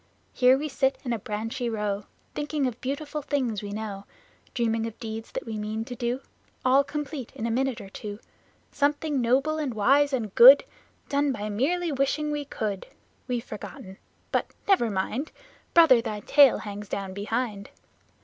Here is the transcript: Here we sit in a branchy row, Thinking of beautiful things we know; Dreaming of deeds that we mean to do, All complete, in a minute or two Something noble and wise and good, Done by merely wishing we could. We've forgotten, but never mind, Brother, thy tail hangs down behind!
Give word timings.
Here 0.33 0.57
we 0.57 0.67
sit 0.67 0.97
in 1.05 1.13
a 1.13 1.19
branchy 1.19 1.69
row, 1.69 2.05
Thinking 2.33 2.65
of 2.65 2.81
beautiful 2.81 3.21
things 3.21 3.61
we 3.61 3.69
know; 3.71 4.05
Dreaming 4.55 4.87
of 4.87 4.97
deeds 4.97 5.31
that 5.33 5.45
we 5.45 5.59
mean 5.59 5.85
to 5.85 5.95
do, 5.95 6.21
All 6.65 6.83
complete, 6.83 7.31
in 7.35 7.45
a 7.45 7.51
minute 7.51 7.79
or 7.79 7.87
two 7.89 8.17
Something 8.71 9.21
noble 9.21 9.59
and 9.59 9.75
wise 9.75 10.11
and 10.11 10.33
good, 10.33 10.63
Done 11.07 11.31
by 11.31 11.49
merely 11.49 11.91
wishing 11.91 12.31
we 12.31 12.45
could. 12.45 12.87
We've 13.27 13.45
forgotten, 13.45 13.99
but 14.31 14.47
never 14.67 14.89
mind, 14.89 15.31
Brother, 15.75 16.01
thy 16.01 16.21
tail 16.21 16.57
hangs 16.57 16.89
down 16.89 17.13
behind! 17.13 17.69